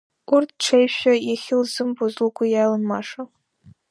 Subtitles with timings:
[0.33, 3.21] Урҭ ҽеишәа иахьылзымбоз лгәы иалан Маша.